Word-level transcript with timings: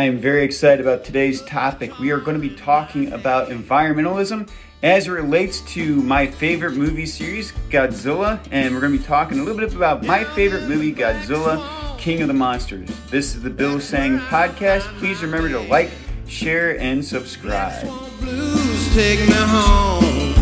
I 0.00 0.04
am 0.04 0.16
very 0.16 0.44
excited 0.44 0.80
about 0.80 1.04
today's 1.04 1.42
topic. 1.42 1.98
We 1.98 2.10
are 2.10 2.20
going 2.20 2.40
to 2.40 2.48
be 2.48 2.56
talking 2.56 3.12
about 3.12 3.50
environmentalism 3.50 4.48
as 4.82 5.06
it 5.06 5.10
relates 5.10 5.60
to 5.74 5.96
my 5.96 6.26
favorite 6.26 6.72
movie 6.72 7.04
series, 7.04 7.52
Godzilla, 7.68 8.40
and 8.50 8.72
we're 8.72 8.80
going 8.80 8.94
to 8.94 8.98
be 8.98 9.04
talking 9.04 9.40
a 9.40 9.42
little 9.42 9.60
bit 9.60 9.74
about 9.74 10.02
my 10.06 10.24
favorite 10.24 10.66
movie, 10.68 10.94
Godzilla 10.94 11.98
King 11.98 12.22
of 12.22 12.28
the 12.28 12.32
Monsters. 12.32 12.88
This 13.10 13.34
is 13.34 13.42
the 13.42 13.50
Bill 13.50 13.78
Seng 13.78 14.20
podcast. 14.20 14.84
Please 15.00 15.20
remember 15.20 15.50
to 15.50 15.60
like, 15.68 15.90
share, 16.26 16.80
and 16.80 17.04
subscribe. 17.04 17.86
Blues 18.20 18.94
take 18.94 19.20
me 19.20 19.34
home. 19.34 20.32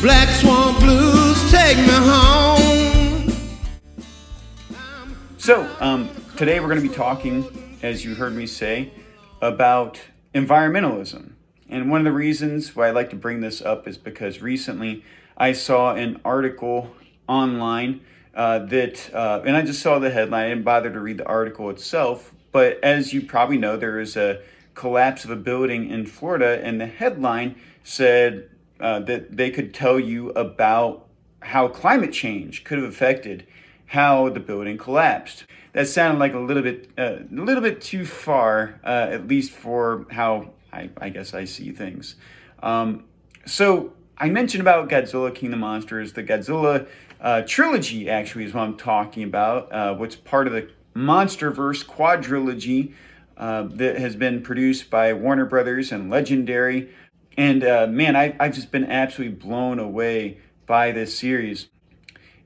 Black 0.00 0.28
Swamp 0.28 0.78
Blues 0.78 1.50
take 1.50 1.78
me 1.78 1.88
home. 1.88 3.32
So, 5.38 5.68
um, 5.80 6.08
today 6.36 6.60
we're 6.60 6.68
going 6.68 6.82
to 6.82 6.86
be 6.86 6.94
talking, 6.94 7.78
as 7.82 8.04
you 8.04 8.14
heard 8.14 8.34
me 8.34 8.46
say, 8.46 8.92
about 9.40 9.98
environmentalism. 10.34 11.32
And 11.66 11.90
one 11.90 12.02
of 12.02 12.04
the 12.04 12.12
reasons 12.12 12.76
why 12.76 12.88
I 12.88 12.90
like 12.90 13.08
to 13.10 13.16
bring 13.16 13.40
this 13.40 13.62
up 13.62 13.88
is 13.88 13.96
because 13.96 14.42
recently 14.42 15.02
I 15.38 15.52
saw 15.52 15.94
an 15.94 16.20
article 16.26 16.94
online 17.26 18.02
uh, 18.34 18.58
that, 18.66 19.14
uh, 19.14 19.40
and 19.46 19.56
I 19.56 19.62
just 19.62 19.80
saw 19.80 19.98
the 19.98 20.10
headline. 20.10 20.44
I 20.44 20.48
didn't 20.50 20.64
bother 20.64 20.92
to 20.92 21.00
read 21.00 21.16
the 21.16 21.26
article 21.26 21.70
itself, 21.70 22.34
but 22.52 22.84
as 22.84 23.14
you 23.14 23.22
probably 23.22 23.56
know, 23.56 23.78
there 23.78 23.98
is 23.98 24.14
a 24.14 24.42
collapse 24.74 25.24
of 25.24 25.30
a 25.30 25.36
building 25.36 25.88
in 25.88 26.04
Florida, 26.04 26.60
and 26.62 26.78
the 26.78 26.86
headline 26.86 27.56
said 27.82 28.50
uh, 28.78 29.00
that 29.00 29.38
they 29.38 29.50
could 29.50 29.72
tell 29.72 29.98
you 29.98 30.32
about 30.32 31.06
how 31.40 31.66
climate 31.66 32.12
change 32.12 32.62
could 32.62 32.76
have 32.76 32.86
affected 32.86 33.46
how 33.86 34.28
the 34.28 34.40
building 34.40 34.76
collapsed. 34.76 35.44
That 35.72 35.88
sounded 35.88 36.18
like 36.18 36.34
a 36.34 36.38
little 36.38 36.62
bit, 36.62 36.90
uh, 36.98 37.18
a 37.30 37.34
little 37.34 37.62
bit 37.62 37.80
too 37.80 38.04
far, 38.04 38.80
uh, 38.84 39.08
at 39.10 39.28
least 39.28 39.52
for 39.52 40.06
how 40.10 40.52
I, 40.72 40.90
I 41.00 41.08
guess 41.10 41.34
I 41.34 41.44
see 41.44 41.70
things. 41.70 42.16
Um, 42.62 43.04
so 43.44 43.92
I 44.18 44.28
mentioned 44.28 44.60
about 44.60 44.88
Godzilla 44.88 45.34
King 45.34 45.48
of 45.48 45.52
the 45.52 45.56
Monsters. 45.58 46.14
The 46.14 46.24
Godzilla 46.24 46.86
uh, 47.20 47.42
trilogy 47.42 48.08
actually 48.10 48.44
is 48.44 48.54
what 48.54 48.62
I'm 48.62 48.76
talking 48.76 49.22
about. 49.22 49.72
Uh, 49.72 49.94
what's 49.94 50.16
part 50.16 50.46
of 50.46 50.52
the 50.52 50.70
MonsterVerse 50.94 51.84
quadrilogy 51.84 52.94
uh, 53.36 53.64
that 53.64 53.98
has 53.98 54.16
been 54.16 54.42
produced 54.42 54.90
by 54.90 55.12
Warner 55.12 55.44
Brothers 55.44 55.92
and 55.92 56.10
Legendary. 56.10 56.88
And 57.36 57.60
man, 57.94 58.16
I, 58.16 58.34
I've 58.40 58.54
just 58.54 58.72
been 58.72 58.86
absolutely 58.86 59.36
blown 59.36 59.78
away 59.78 60.38
by 60.66 60.90
this 60.90 61.16
series. 61.18 61.68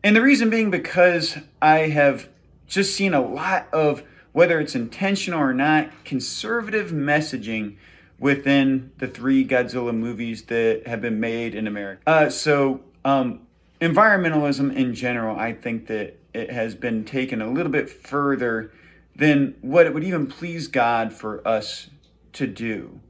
And 0.02 0.16
the 0.16 0.22
reason 0.22 0.48
being 0.48 0.70
because 0.70 1.38
I 1.60 1.88
have 1.88 2.28
just 2.66 2.94
seen 2.94 3.12
a 3.12 3.20
lot 3.20 3.68
of, 3.72 4.02
whether 4.32 4.58
it's 4.58 4.74
intentional 4.74 5.40
or 5.40 5.52
not, 5.52 5.90
conservative 6.04 6.90
messaging 6.90 7.76
within 8.18 8.92
the 8.98 9.08
three 9.08 9.46
Godzilla 9.46 9.94
movies 9.94 10.44
that 10.44 10.86
have 10.86 11.00
been 11.00 11.20
made 11.20 11.54
in 11.54 11.66
America. 11.66 12.02
Uh, 12.06 12.30
so, 12.30 12.80
um, 13.04 13.40
environmentalism 13.80 14.74
in 14.74 14.94
general, 14.94 15.38
I 15.38 15.52
think 15.52 15.86
that 15.88 16.18
it 16.32 16.50
has 16.50 16.74
been 16.74 17.04
taken 17.04 17.42
a 17.42 17.50
little 17.50 17.72
bit 17.72 17.90
further 17.90 18.72
than 19.16 19.54
what 19.60 19.86
it 19.86 19.94
would 19.94 20.04
even 20.04 20.26
please 20.26 20.68
God 20.68 21.12
for 21.12 21.46
us 21.46 21.88
to 22.34 22.46
do. 22.46 23.00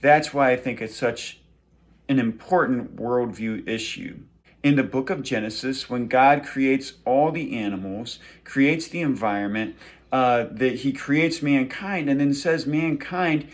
That's 0.00 0.34
why 0.34 0.52
I 0.52 0.56
think 0.56 0.82
it's 0.82 0.96
such 0.96 1.40
an 2.08 2.18
important 2.18 2.96
worldview 2.96 3.66
issue. 3.66 4.18
In 4.66 4.74
the 4.74 4.82
book 4.82 5.10
of 5.10 5.22
Genesis, 5.22 5.88
when 5.88 6.08
God 6.08 6.44
creates 6.44 6.94
all 7.04 7.30
the 7.30 7.56
animals, 7.56 8.18
creates 8.42 8.88
the 8.88 9.00
environment, 9.00 9.76
uh, 10.10 10.46
that 10.50 10.80
he 10.80 10.92
creates 10.92 11.40
mankind, 11.40 12.10
and 12.10 12.18
then 12.18 12.34
says 12.34 12.66
mankind 12.66 13.46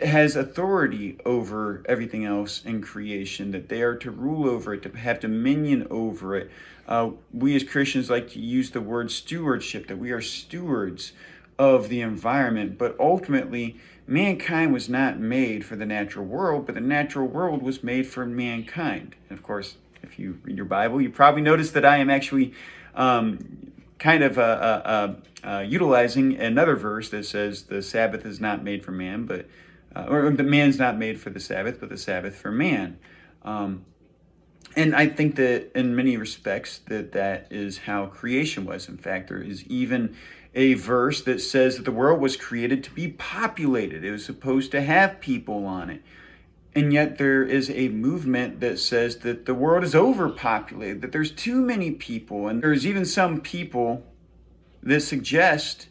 has 0.00 0.36
authority 0.36 1.18
over 1.26 1.82
everything 1.86 2.24
else 2.24 2.64
in 2.64 2.80
creation, 2.80 3.50
that 3.50 3.68
they 3.68 3.82
are 3.82 3.94
to 3.96 4.10
rule 4.10 4.48
over 4.48 4.72
it, 4.72 4.82
to 4.84 4.96
have 4.96 5.20
dominion 5.20 5.86
over 5.90 6.34
it. 6.34 6.50
Uh, 6.88 7.10
we 7.30 7.54
as 7.54 7.62
Christians 7.62 8.08
like 8.08 8.30
to 8.30 8.40
use 8.40 8.70
the 8.70 8.80
word 8.80 9.10
stewardship, 9.10 9.86
that 9.88 9.98
we 9.98 10.12
are 10.12 10.22
stewards 10.22 11.12
of 11.58 11.90
the 11.90 12.00
environment, 12.00 12.78
but 12.78 12.96
ultimately, 12.98 13.76
mankind 14.06 14.72
was 14.72 14.88
not 14.88 15.18
made 15.18 15.62
for 15.62 15.76
the 15.76 15.84
natural 15.84 16.24
world, 16.24 16.64
but 16.64 16.74
the 16.74 16.80
natural 16.80 17.26
world 17.26 17.62
was 17.62 17.84
made 17.84 18.06
for 18.06 18.24
mankind. 18.24 19.14
And 19.28 19.38
of 19.38 19.44
course, 19.44 19.76
if 20.14 20.20
you 20.20 20.38
read 20.44 20.56
your 20.56 20.66
Bible, 20.66 21.00
you 21.00 21.10
probably 21.10 21.42
notice 21.42 21.72
that 21.72 21.84
I 21.84 21.98
am 21.98 22.08
actually 22.08 22.54
um, 22.94 23.72
kind 23.98 24.22
of 24.22 24.38
uh, 24.38 24.42
uh, 24.42 25.14
uh, 25.42 25.64
utilizing 25.66 26.38
another 26.38 26.76
verse 26.76 27.10
that 27.10 27.26
says 27.26 27.64
the 27.64 27.82
Sabbath 27.82 28.24
is 28.24 28.40
not 28.40 28.62
made 28.62 28.84
for 28.84 28.92
man, 28.92 29.26
but 29.26 29.46
uh, 29.94 30.06
or 30.08 30.30
the 30.30 30.44
man's 30.44 30.78
not 30.78 30.96
made 30.96 31.20
for 31.20 31.30
the 31.30 31.40
Sabbath, 31.40 31.80
but 31.80 31.88
the 31.88 31.98
Sabbath 31.98 32.36
for 32.36 32.52
man. 32.52 32.98
Um, 33.42 33.84
and 34.76 34.94
I 34.94 35.08
think 35.08 35.36
that 35.36 35.76
in 35.76 35.94
many 35.94 36.16
respects 36.16 36.78
that 36.86 37.12
that 37.12 37.48
is 37.50 37.78
how 37.78 38.06
creation 38.06 38.64
was. 38.64 38.88
In 38.88 38.96
fact, 38.96 39.28
there 39.28 39.42
is 39.42 39.64
even 39.64 40.16
a 40.54 40.74
verse 40.74 41.22
that 41.22 41.40
says 41.40 41.76
that 41.76 41.84
the 41.84 41.92
world 41.92 42.20
was 42.20 42.36
created 42.36 42.84
to 42.84 42.90
be 42.92 43.08
populated. 43.08 44.04
It 44.04 44.12
was 44.12 44.24
supposed 44.24 44.70
to 44.72 44.80
have 44.80 45.20
people 45.20 45.66
on 45.66 45.90
it. 45.90 46.02
And 46.74 46.92
yet 46.92 47.18
there 47.18 47.44
is 47.44 47.70
a 47.70 47.88
movement 47.88 48.60
that 48.60 48.78
says 48.80 49.18
that 49.18 49.46
the 49.46 49.54
world 49.54 49.84
is 49.84 49.94
overpopulated, 49.94 51.02
that 51.02 51.12
there's 51.12 51.30
too 51.30 51.60
many 51.60 51.92
people. 51.92 52.48
And 52.48 52.62
there's 52.62 52.86
even 52.86 53.04
some 53.04 53.40
people 53.40 54.04
that 54.82 55.00
suggest 55.00 55.88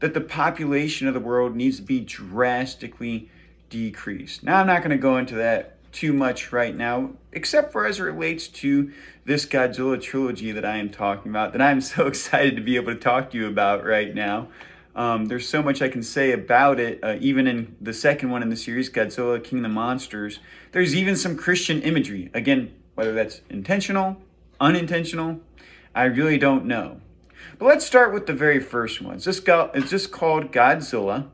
that 0.00 0.14
the 0.14 0.20
population 0.20 1.08
of 1.08 1.14
the 1.14 1.20
world 1.20 1.56
needs 1.56 1.76
to 1.78 1.82
be 1.82 2.00
drastically 2.00 3.28
decreased. 3.70 4.44
Now, 4.44 4.60
I'm 4.60 4.66
not 4.66 4.82
going 4.82 4.90
to 4.90 4.98
go 4.98 5.16
into 5.16 5.34
that 5.36 5.74
too 5.92 6.12
much 6.12 6.52
right 6.52 6.76
now, 6.76 7.12
except 7.32 7.72
for 7.72 7.86
as 7.86 7.98
it 7.98 8.02
relates 8.02 8.48
to 8.48 8.92
this 9.24 9.46
Godzilla 9.46 10.00
trilogy 10.00 10.52
that 10.52 10.64
I 10.64 10.76
am 10.76 10.90
talking 10.90 11.30
about, 11.30 11.52
that 11.52 11.62
I'm 11.62 11.80
so 11.80 12.06
excited 12.06 12.56
to 12.56 12.62
be 12.62 12.76
able 12.76 12.92
to 12.94 13.00
talk 13.00 13.30
to 13.30 13.38
you 13.38 13.46
about 13.46 13.84
right 13.84 14.14
now. 14.14 14.48
Um, 14.96 15.26
there's 15.26 15.48
so 15.48 15.62
much 15.62 15.82
I 15.82 15.88
can 15.88 16.02
say 16.02 16.30
about 16.32 16.78
it, 16.78 17.00
uh, 17.02 17.16
even 17.20 17.46
in 17.46 17.76
the 17.80 17.92
second 17.92 18.30
one 18.30 18.42
in 18.42 18.48
the 18.48 18.56
series, 18.56 18.88
Godzilla 18.88 19.42
King 19.42 19.58
of 19.60 19.62
the 19.64 19.68
Monsters. 19.68 20.38
There's 20.72 20.94
even 20.94 21.16
some 21.16 21.36
Christian 21.36 21.82
imagery. 21.82 22.30
Again, 22.32 22.72
whether 22.94 23.12
that's 23.12 23.40
intentional, 23.50 24.22
unintentional, 24.60 25.40
I 25.94 26.04
really 26.04 26.38
don't 26.38 26.64
know. 26.64 27.00
But 27.58 27.66
let's 27.66 27.86
start 27.86 28.12
with 28.12 28.26
the 28.26 28.32
very 28.32 28.60
first 28.60 29.00
one. 29.00 29.16
It's 29.16 29.24
just, 29.24 29.42
it's 29.48 29.90
just 29.90 30.12
called 30.12 30.52
Godzilla, 30.52 31.28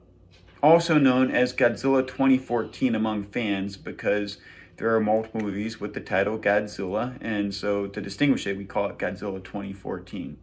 also 0.63 0.99
known 0.99 1.31
as 1.31 1.53
Godzilla 1.53 2.07
2014 2.07 2.95
among 2.95 3.25
fans 3.25 3.77
because 3.77 4.39
there 4.77 4.95
are 4.95 5.01
multiple 5.01 5.43
movies 5.43 5.79
with 5.79 5.93
the 5.93 6.01
title 6.01 6.39
Godzilla, 6.39 7.19
and 7.21 7.55
so 7.55 7.87
to 7.87 8.01
distinguish 8.01 8.47
it, 8.47 8.57
we 8.57 8.65
call 8.65 8.89
it 8.89 8.99
Godzilla 8.99 9.45
2014. 9.45 10.39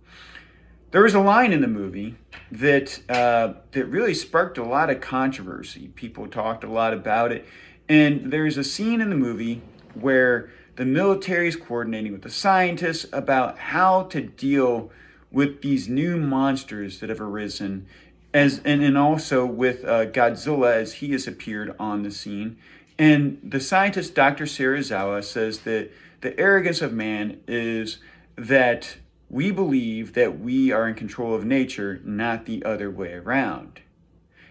There 0.92 1.04
was 1.04 1.14
a 1.14 1.20
line 1.20 1.52
in 1.52 1.62
the 1.62 1.68
movie 1.68 2.16
that 2.50 3.02
uh, 3.10 3.54
that 3.72 3.86
really 3.86 4.14
sparked 4.14 4.58
a 4.58 4.64
lot 4.64 4.90
of 4.90 5.02
controversy. 5.02 5.90
People 5.96 6.28
talked 6.28 6.64
a 6.64 6.70
lot 6.70 6.94
about 6.94 7.34
it, 7.34 7.46
and 7.90 8.32
there's 8.32 8.58
a 8.58 8.64
scene 8.64 9.02
in 9.02 9.10
the 9.10 9.16
movie 9.16 9.62
where 9.94 10.50
the 10.78 10.86
military 10.86 11.50
is 11.50 11.58
coordinating 11.58 12.14
with 12.14 12.22
the 12.22 12.30
scientists 12.30 13.06
about 13.12 13.58
how 13.58 14.04
to 14.04 14.22
deal 14.22 14.90
with 15.30 15.62
these 15.62 15.90
new 15.90 16.16
monsters 16.16 17.02
that 17.02 17.10
have 17.10 17.20
arisen, 17.20 17.86
as 18.34 18.62
and, 18.64 18.82
and 18.82 18.98
also 18.98 19.46
with 19.46 19.84
uh, 19.84 20.06
Godzilla 20.06 20.74
as 20.74 20.94
he 20.94 21.12
has 21.12 21.28
appeared 21.28 21.76
on 21.78 22.04
the 22.04 22.12
scene. 22.12 22.58
And 22.98 23.40
the 23.44 23.60
scientist 23.60 24.16
Dr. 24.16 24.46
Serizawa 24.46 25.22
says 25.24 25.60
that 25.60 25.92
the 26.22 26.40
arrogance 26.40 26.82
of 26.82 26.94
man 26.94 27.42
is 27.46 27.98
that 28.38 28.98
we 29.30 29.52
believe 29.52 30.14
that 30.14 30.40
we 30.40 30.72
are 30.72 30.88
in 30.88 30.96
control 30.96 31.34
of 31.34 31.46
nature, 31.46 32.02
not 32.04 32.46
the 32.46 32.64
other 32.64 32.90
way 32.90 33.14
around. 33.14 33.82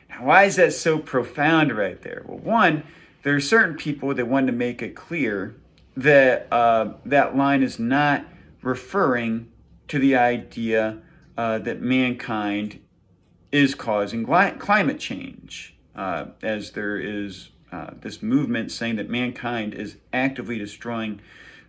Now, 0.08 0.26
why 0.26 0.44
is 0.44 0.56
that 0.56 0.72
so 0.72 0.98
profound 0.98 1.76
right 1.76 2.00
there? 2.02 2.22
Well, 2.26 2.38
one, 2.38 2.84
there 3.22 3.34
are 3.34 3.40
certain 3.40 3.76
people 3.76 4.14
that 4.14 4.26
want 4.26 4.46
to 4.46 4.52
make 4.52 4.82
it 4.82 4.94
clear 4.94 5.56
that 5.96 6.46
uh, 6.52 6.92
that 7.04 7.36
line 7.36 7.62
is 7.62 7.78
not 7.78 8.24
referring 8.62 9.50
to 9.88 9.98
the 9.98 10.14
idea 10.14 10.98
uh, 11.38 11.58
that 11.58 11.80
mankind 11.80 12.80
is 13.52 13.74
causing 13.74 14.24
climate 14.24 14.98
change, 14.98 15.76
uh, 15.94 16.26
as 16.42 16.72
there 16.72 16.98
is 16.98 17.50
uh, 17.72 17.90
this 18.00 18.22
movement 18.22 18.70
saying 18.70 18.96
that 18.96 19.08
mankind 19.08 19.74
is 19.74 19.96
actively 20.12 20.58
destroying 20.58 21.20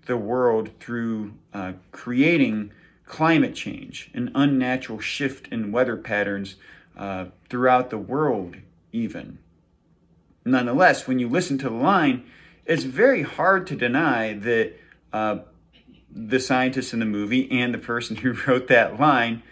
the 0.06 0.18
world 0.18 0.70
through 0.80 1.34
uh, 1.54 1.74
creating 1.92 2.72
climate 3.08 3.56
change, 3.56 4.12
an 4.14 4.32
unnatural 4.36 5.00
shift 5.00 5.48
in 5.48 5.72
weather 5.72 5.98
patterns 5.98 6.56
uh, 6.96 7.26
throughout 7.50 7.90
the 7.90 7.98
world, 7.98 8.58
even. 8.92 9.40
Nonetheless, 10.46 11.08
when 11.08 11.20
you 11.20 11.28
listen 11.28 11.58
to 11.60 11.70
the 11.70 11.76
line, 11.76 12.26
it's 12.66 12.84
very 12.84 13.24
hard 13.24 13.66
to 13.68 13.76
deny 13.76 14.34
that 14.34 14.74
uh, 15.14 15.40
the 16.12 16.40
scientists 16.40 16.94
in 16.94 17.00
the 17.00 17.06
movie 17.06 17.50
and 17.52 17.74
the 17.74 17.80
person 17.80 18.18
who 18.18 18.34
wrote 18.48 18.68
that 18.68 19.00
line 19.00 19.44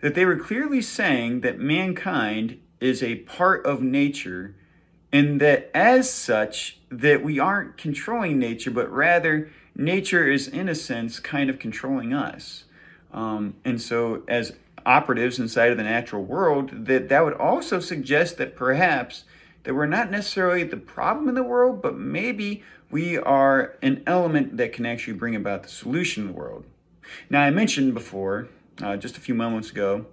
that 0.00 0.14
they 0.14 0.24
were 0.24 0.36
clearly 0.36 0.80
saying 0.80 1.40
that 1.40 1.58
mankind 1.58 2.58
is 2.80 3.02
a 3.02 3.16
part 3.16 3.64
of 3.66 3.82
nature 3.82 4.54
and 5.12 5.40
that 5.40 5.70
as 5.74 6.10
such 6.10 6.78
that 6.90 7.22
we 7.22 7.38
aren't 7.38 7.76
controlling 7.76 8.38
nature 8.38 8.70
but 8.70 8.90
rather 8.90 9.50
nature 9.74 10.26
is 10.30 10.48
in 10.48 10.68
a 10.68 10.74
sense 10.74 11.20
kind 11.20 11.50
of 11.50 11.58
controlling 11.58 12.12
us 12.12 12.64
um, 13.12 13.54
and 13.64 13.80
so 13.80 14.22
as 14.28 14.52
operatives 14.86 15.38
inside 15.38 15.70
of 15.70 15.76
the 15.76 15.82
natural 15.82 16.22
world 16.22 16.86
that 16.86 17.08
that 17.08 17.24
would 17.24 17.34
also 17.34 17.80
suggest 17.80 18.38
that 18.38 18.56
perhaps 18.56 19.24
that 19.64 19.74
we're 19.74 19.86
not 19.86 20.10
necessarily 20.10 20.64
the 20.64 20.76
problem 20.76 21.28
in 21.28 21.34
the 21.34 21.42
world 21.42 21.82
but 21.82 21.96
maybe 21.96 22.62
we 22.90 23.18
are 23.18 23.76
an 23.82 24.02
element 24.06 24.56
that 24.56 24.72
can 24.72 24.86
actually 24.86 25.12
bring 25.12 25.36
about 25.36 25.62
the 25.62 25.68
solution 25.68 26.22
in 26.22 26.28
the 26.28 26.34
world 26.34 26.64
now 27.28 27.42
i 27.42 27.50
mentioned 27.50 27.92
before 27.92 28.48
uh, 28.82 28.96
just 28.96 29.16
a 29.16 29.20
few 29.20 29.34
moments 29.34 29.70
ago 29.70 30.06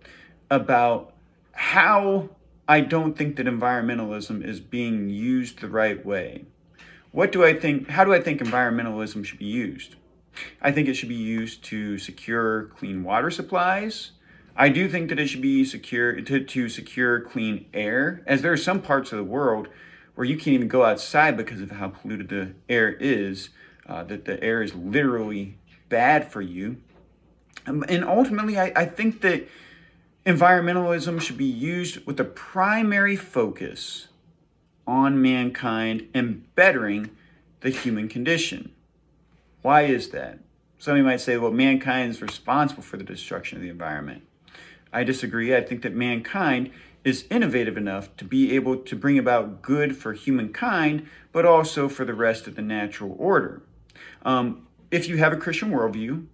about 0.49 1.13
how 1.53 2.29
I 2.67 2.81
don't 2.81 3.17
think 3.17 3.37
that 3.37 3.45
environmentalism 3.45 4.45
is 4.45 4.59
being 4.59 5.09
used 5.09 5.59
the 5.59 5.69
right 5.69 6.05
way. 6.05 6.45
What 7.11 7.31
do 7.31 7.43
I 7.43 7.53
think? 7.53 7.89
How 7.89 8.03
do 8.03 8.13
I 8.13 8.21
think 8.21 8.41
environmentalism 8.41 9.23
should 9.25 9.39
be 9.39 9.45
used? 9.45 9.95
I 10.61 10.71
think 10.71 10.87
it 10.87 10.95
should 10.95 11.09
be 11.09 11.15
used 11.15 11.63
to 11.65 11.97
secure 11.97 12.65
clean 12.77 13.03
water 13.03 13.31
supplies. 13.31 14.11
I 14.55 14.69
do 14.69 14.89
think 14.89 15.09
that 15.09 15.19
it 15.19 15.27
should 15.27 15.41
be 15.41 15.63
secure 15.65 16.19
to, 16.19 16.43
to 16.43 16.69
secure 16.69 17.19
clean 17.21 17.65
air, 17.73 18.23
as 18.25 18.41
there 18.41 18.51
are 18.51 18.57
some 18.57 18.81
parts 18.81 19.11
of 19.11 19.17
the 19.17 19.23
world 19.23 19.67
where 20.15 20.25
you 20.25 20.35
can't 20.35 20.55
even 20.55 20.67
go 20.67 20.83
outside 20.83 21.37
because 21.37 21.61
of 21.61 21.71
how 21.71 21.89
polluted 21.89 22.29
the 22.29 22.53
air 22.67 22.89
is. 22.99 23.49
Uh, 23.87 24.03
that 24.03 24.25
the 24.25 24.43
air 24.43 24.61
is 24.61 24.75
literally 24.75 25.57
bad 25.87 26.29
for 26.29 26.41
you. 26.41 26.75
Um, 27.65 27.85
and 27.87 28.03
ultimately, 28.03 28.59
I, 28.59 28.73
I 28.75 28.85
think 28.85 29.21
that 29.21 29.47
environmentalism 30.25 31.21
should 31.21 31.37
be 31.37 31.45
used 31.45 32.05
with 32.05 32.19
a 32.19 32.25
primary 32.25 33.15
focus 33.15 34.09
on 34.85 35.21
mankind 35.21 36.09
and 36.13 36.53
bettering 36.53 37.11
the 37.61 37.69
human 37.69 38.09
condition. 38.09 38.73
Why 39.67 39.81
is 39.81 40.11
that? 40.11 40.39
Somebody 40.77 41.03
might 41.03 41.19
say, 41.19 41.35
well, 41.35 41.51
mankind 41.51 42.11
is 42.11 42.21
responsible 42.21 42.83
for 42.83 42.95
the 42.95 43.03
destruction 43.03 43.57
of 43.57 43.61
the 43.61 43.67
environment. 43.67 44.23
I 44.93 45.03
disagree. 45.03 45.53
I 45.53 45.59
think 45.59 45.81
that 45.81 45.93
mankind 45.93 46.71
is 47.03 47.25
innovative 47.29 47.75
enough 47.75 48.15
to 48.15 48.23
be 48.23 48.55
able 48.55 48.77
to 48.77 48.95
bring 48.95 49.19
about 49.19 49.61
good 49.61 49.97
for 49.97 50.13
humankind, 50.13 51.09
but 51.33 51.45
also 51.45 51.89
for 51.89 52.05
the 52.05 52.13
rest 52.13 52.47
of 52.47 52.55
the 52.55 52.61
natural 52.61 53.13
order. 53.19 53.61
Um, 54.23 54.65
if 54.89 55.09
you 55.09 55.17
have 55.17 55.33
a 55.33 55.35
Christian 55.35 55.71
worldview, 55.71 56.27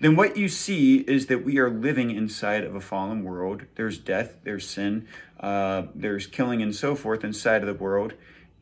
then 0.00 0.14
what 0.14 0.36
you 0.36 0.50
see 0.50 0.98
is 0.98 1.28
that 1.28 1.46
we 1.46 1.58
are 1.58 1.70
living 1.70 2.10
inside 2.10 2.64
of 2.64 2.74
a 2.74 2.82
fallen 2.82 3.24
world. 3.24 3.62
There's 3.76 3.96
death, 3.96 4.36
there's 4.44 4.68
sin, 4.68 5.08
uh, 5.40 5.84
there's 5.94 6.26
killing, 6.26 6.60
and 6.60 6.76
so 6.76 6.96
forth 6.96 7.24
inside 7.24 7.62
of 7.62 7.66
the 7.66 7.82
world. 7.82 8.12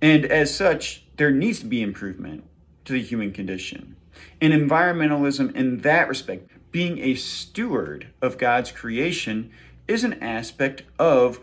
And 0.00 0.24
as 0.26 0.54
such, 0.54 1.06
there 1.16 1.32
needs 1.32 1.58
to 1.58 1.66
be 1.66 1.82
improvement 1.82 2.44
to 2.90 2.94
the 2.94 3.02
human 3.02 3.32
condition. 3.32 3.94
And 4.40 4.52
environmentalism, 4.52 5.54
in 5.54 5.78
that 5.78 6.08
respect, 6.08 6.50
being 6.72 6.98
a 6.98 7.14
steward 7.14 8.08
of 8.20 8.36
God's 8.36 8.72
creation, 8.72 9.50
is 9.86 10.02
an 10.02 10.22
aspect 10.22 10.82
of 10.98 11.40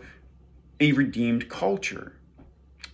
a 0.78 0.92
redeemed 0.92 1.48
culture. 1.48 2.12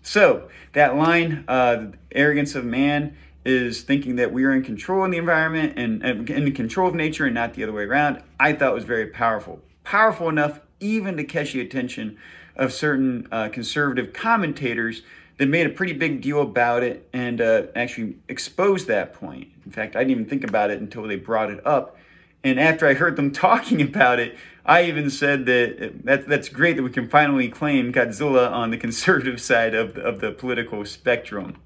So, 0.03 0.49
that 0.73 0.97
line, 0.97 1.45
uh, 1.49 1.93
arrogance 2.13 2.55
of 2.55 2.65
man, 2.65 3.17
is 3.45 3.83
thinking 3.83 4.17
that 4.17 4.33
we 4.33 4.45
are 4.45 4.53
in 4.53 4.63
control 4.63 5.05
of 5.05 5.11
the 5.11 5.19
environment 5.19 5.75
and, 5.77 6.03
and 6.03 6.31
in 6.31 6.53
control 6.53 6.89
of 6.89 6.95
nature 6.95 7.27
and 7.27 7.35
not 7.35 7.55
the 7.55 7.63
other 7.63 7.73
way 7.73 7.85
around, 7.85 8.23
I 8.39 8.53
thought 8.53 8.73
was 8.73 8.85
very 8.85 9.09
powerful. 9.09 9.61
Powerful 9.83 10.29
enough 10.29 10.61
even 10.81 11.17
to 11.17 11.25
catch 11.25 11.53
the 11.53 11.61
attention 11.61 12.19
of 12.57 12.73
certain 12.73 13.27
uh, 13.33 13.49
conservative 13.49 14.13
commentators 14.13 15.03
that 15.39 15.49
made 15.49 15.67
a 15.67 15.71
pretty 15.71 15.93
big 15.93 16.21
deal 16.21 16.41
about 16.41 16.83
it 16.83 17.09
and 17.13 17.41
uh, 17.41 17.65
actually 17.75 18.17
exposed 18.29 18.87
that 18.87 19.15
point. 19.15 19.49
In 19.67 19.73
fact, 19.73 19.97
I 19.97 20.01
didn't 20.01 20.11
even 20.13 20.27
think 20.27 20.45
about 20.45 20.71
it 20.71 20.81
until 20.81 21.03
they 21.05 21.17
brought 21.17 21.51
it 21.51 21.65
up. 21.67 21.97
And 22.45 22.61
after 22.61 22.87
I 22.87 22.95
heard 22.95 23.17
them 23.17 23.33
talking 23.33 23.83
about 23.83 24.21
it, 24.21 24.37
I 24.67 24.85
even 24.85 25.11
said 25.11 25.47
that, 25.47 26.05
that 26.05 26.29
that's 26.29 26.49
great 26.49 26.77
that 26.77 26.83
we 26.83 26.91
can 26.91 27.09
finally 27.09 27.49
claim 27.49 27.93
Godzilla 27.93 28.51
on 28.51 28.71
the 28.71 28.77
conservative 28.79 29.41
side 29.41 29.75
of 29.75 29.95
the, 29.95 30.03
of 30.03 30.21
the 30.21 30.31
political 30.31 30.85
spectrum. 30.85 31.57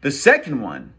The 0.00 0.10
second 0.10 0.60
one 0.60 0.94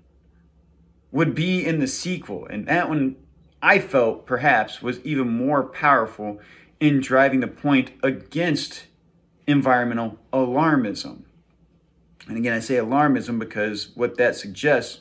would 1.11 1.33
be 1.33 1.65
in 1.65 1.79
the 1.79 1.87
sequel, 1.87 2.45
and 2.45 2.67
that 2.67 2.89
one 2.89 3.15
I 3.61 3.79
felt 3.79 4.25
perhaps 4.25 4.81
was 4.81 4.99
even 5.01 5.29
more 5.29 5.63
powerful 5.63 6.39
in 6.79 7.01
driving 7.01 7.39
the 7.39 7.47
point 7.47 7.91
against 8.03 8.85
environmental 9.47 10.17
alarmism. 10.31 11.23
And 12.29 12.37
again, 12.37 12.53
I 12.53 12.59
say 12.59 12.75
alarmism 12.75 13.39
because 13.39 13.89
what 13.95 14.17
that 14.17 14.35
suggests 14.35 14.99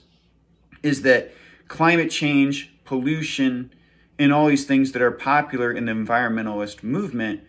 is 0.83 1.03
that 1.03 1.31
climate 1.69 2.11
change, 2.11 2.73
pollution, 2.87 3.71
and 4.19 4.33
all 4.33 4.47
these 4.47 4.65
things 4.65 4.93
that 4.93 5.03
are 5.03 5.11
popular 5.11 5.71
in 5.71 5.85
the 5.85 5.93
environmentalist 5.93 6.83
movement 6.83 7.43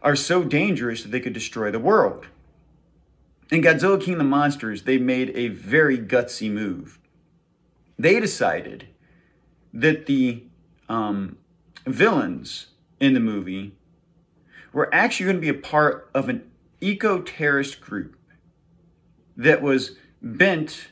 are 0.00 0.14
so 0.14 0.44
dangerous 0.44 1.02
that 1.02 1.10
they 1.10 1.18
could 1.18 1.32
destroy 1.32 1.72
the 1.72 1.80
world. 1.80 2.28
In 3.50 3.60
Godzilla 3.60 4.00
King 4.00 4.14
of 4.14 4.18
the 4.18 4.24
Monsters, 4.24 4.84
they 4.84 4.98
made 4.98 5.30
a 5.34 5.48
very 5.48 5.98
gutsy 5.98 6.50
move. 6.50 7.00
They 7.98 8.20
decided 8.20 8.86
that 9.72 10.06
the 10.06 10.44
um, 10.88 11.38
villains 11.86 12.68
in 13.00 13.14
the 13.14 13.20
movie 13.20 13.72
were 14.72 14.94
actually 14.94 15.24
going 15.24 15.36
to 15.36 15.40
be 15.40 15.48
a 15.48 15.54
part 15.54 16.08
of 16.14 16.28
an 16.28 16.48
eco 16.80 17.20
terrorist 17.20 17.80
group 17.80 18.16
that 19.36 19.62
was 19.62 19.92
bent 20.22 20.88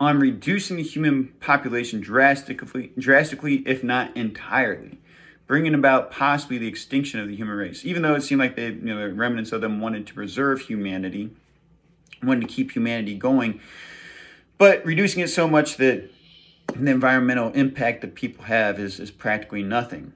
on 0.00 0.18
reducing 0.18 0.76
the 0.76 0.82
human 0.82 1.28
population 1.40 2.00
drastically, 2.00 2.92
drastically, 2.98 3.56
if 3.66 3.84
not 3.84 4.14
entirely, 4.16 4.98
bringing 5.46 5.74
about 5.74 6.10
possibly 6.10 6.58
the 6.58 6.66
extinction 6.66 7.20
of 7.20 7.28
the 7.28 7.36
human 7.36 7.56
race. 7.56 7.84
Even 7.84 8.02
though 8.02 8.14
it 8.14 8.22
seemed 8.22 8.40
like 8.40 8.56
they, 8.56 8.66
you 8.66 8.80
know, 8.80 9.08
the 9.08 9.14
remnants 9.14 9.52
of 9.52 9.60
them 9.60 9.80
wanted 9.80 10.06
to 10.06 10.14
preserve 10.14 10.60
humanity, 10.62 11.30
wanted 12.22 12.42
to 12.42 12.54
keep 12.54 12.72
humanity 12.72 13.14
going, 13.14 13.60
but 14.58 14.84
reducing 14.84 15.22
it 15.22 15.28
so 15.28 15.48
much 15.48 15.76
that 15.76 16.10
the 16.74 16.90
environmental 16.90 17.50
impact 17.52 18.00
that 18.00 18.14
people 18.14 18.44
have 18.44 18.78
is, 18.80 18.98
is 18.98 19.10
practically 19.10 19.62
nothing. 19.62 20.12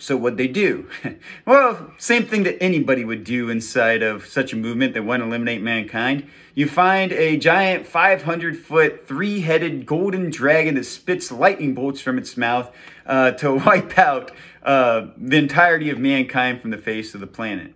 So 0.00 0.16
what 0.16 0.38
they 0.38 0.48
do? 0.48 0.88
well, 1.46 1.92
same 1.98 2.24
thing 2.24 2.44
that 2.44 2.60
anybody 2.62 3.04
would 3.04 3.22
do 3.22 3.50
inside 3.50 4.02
of 4.02 4.26
such 4.26 4.54
a 4.54 4.56
movement 4.56 4.94
that 4.94 5.04
want 5.04 5.20
to 5.20 5.26
eliminate 5.26 5.60
mankind. 5.60 6.26
You 6.54 6.68
find 6.68 7.12
a 7.12 7.36
giant 7.36 7.86
500 7.86 8.56
foot, 8.56 9.06
three 9.06 9.40
headed 9.40 9.84
golden 9.84 10.30
dragon 10.30 10.74
that 10.76 10.84
spits 10.84 11.30
lightning 11.30 11.74
bolts 11.74 12.00
from 12.00 12.16
its 12.16 12.36
mouth 12.38 12.74
uh, 13.04 13.32
to 13.32 13.54
wipe 13.66 13.98
out 13.98 14.32
uh, 14.62 15.08
the 15.18 15.36
entirety 15.36 15.90
of 15.90 15.98
mankind 15.98 16.62
from 16.62 16.70
the 16.70 16.78
face 16.78 17.14
of 17.14 17.20
the 17.20 17.26
planet. 17.26 17.74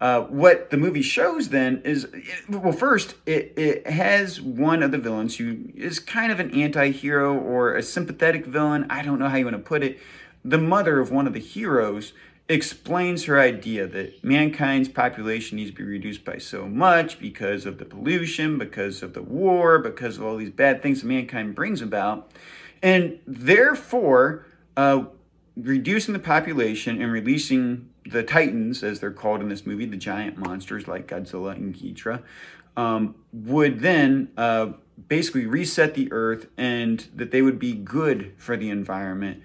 Uh, 0.00 0.20
what 0.22 0.70
the 0.70 0.76
movie 0.76 1.02
shows 1.02 1.48
then 1.48 1.80
is 1.84 2.06
well 2.48 2.72
first 2.72 3.14
it, 3.26 3.54
it 3.56 3.86
has 3.86 4.40
one 4.40 4.82
of 4.82 4.90
the 4.90 4.98
villains 4.98 5.36
who 5.36 5.56
is 5.74 6.00
kind 6.00 6.30
of 6.32 6.40
an 6.40 6.50
anti-hero 6.50 7.32
or 7.32 7.74
a 7.74 7.82
sympathetic 7.82 8.44
villain 8.44 8.84
i 8.90 9.02
don't 9.02 9.20
know 9.20 9.28
how 9.28 9.36
you 9.36 9.44
want 9.44 9.56
to 9.56 9.62
put 9.62 9.84
it 9.84 9.98
the 10.44 10.58
mother 10.58 11.00
of 11.00 11.10
one 11.10 11.26
of 11.26 11.32
the 11.32 11.40
heroes 11.40 12.12
explains 12.48 13.24
her 13.24 13.40
idea 13.40 13.86
that 13.86 14.22
mankind's 14.22 14.88
population 14.88 15.56
needs 15.56 15.70
to 15.70 15.76
be 15.76 15.82
reduced 15.82 16.24
by 16.24 16.36
so 16.36 16.68
much 16.68 17.18
because 17.18 17.64
of 17.64 17.78
the 17.78 17.84
pollution 17.86 18.58
because 18.58 19.02
of 19.02 19.14
the 19.14 19.22
war 19.22 19.78
because 19.78 20.18
of 20.18 20.24
all 20.24 20.36
these 20.36 20.50
bad 20.50 20.82
things 20.82 21.00
that 21.00 21.06
mankind 21.06 21.54
brings 21.54 21.80
about. 21.80 22.30
And 22.82 23.18
therefore 23.26 24.46
uh, 24.76 25.04
reducing 25.56 26.12
the 26.12 26.20
population 26.20 27.00
and 27.00 27.10
releasing 27.10 27.88
the 28.04 28.22
Titans, 28.22 28.82
as 28.82 29.00
they're 29.00 29.10
called 29.10 29.40
in 29.40 29.48
this 29.48 29.64
movie, 29.64 29.86
the 29.86 29.96
giant 29.96 30.36
monsters 30.36 30.86
like 30.86 31.06
Godzilla 31.06 31.52
and 31.52 31.74
Ghidorah, 31.74 32.22
um, 32.76 33.14
would 33.32 33.80
then 33.80 34.28
uh, 34.36 34.72
basically 35.08 35.46
reset 35.46 35.94
the 35.94 36.12
Earth 36.12 36.48
and 36.58 37.08
that 37.14 37.30
they 37.30 37.40
would 37.40 37.58
be 37.58 37.72
good 37.72 38.34
for 38.36 38.56
the 38.58 38.68
environment 38.68 39.42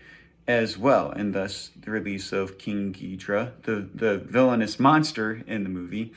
as 0.50 0.80
well, 0.80 1.12
and 1.12 1.36
thus 1.36 1.70
the 1.80 1.92
release 1.92 2.32
of 2.32 2.58
King 2.58 2.92
Ghidorah, 2.92 3.52
the, 3.62 3.88
the 3.94 4.18
villainous 4.18 4.80
monster 4.80 5.44
in 5.46 5.64
the 5.64 5.70
movie, 5.70 6.12